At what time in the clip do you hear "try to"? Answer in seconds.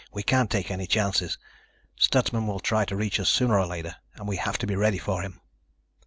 2.59-2.95